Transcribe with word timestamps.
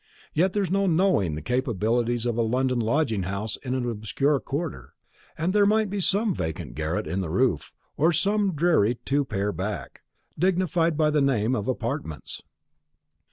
Yet 0.33 0.53
there 0.53 0.63
is 0.63 0.71
no 0.71 0.87
knowing 0.87 1.35
the 1.35 1.43
capabilities 1.43 2.25
of 2.25 2.35
a 2.35 2.41
London 2.41 2.79
lodging 2.79 3.21
house 3.21 3.57
in 3.57 3.75
an 3.75 3.87
obscure 3.87 4.39
quarter, 4.39 4.95
and 5.37 5.53
there 5.53 5.67
might 5.67 5.91
be 5.91 5.99
some 5.99 6.33
vacant 6.33 6.73
garret 6.73 7.05
in 7.05 7.21
the 7.21 7.29
roof, 7.29 7.71
or 7.97 8.11
some 8.11 8.55
dreary 8.55 8.95
two 9.05 9.23
pair 9.23 9.51
back, 9.51 10.01
dignified 10.39 10.97
by 10.97 11.11
the 11.11 11.21
name 11.21 11.55
of 11.55 11.67
"apartments." 11.67 12.41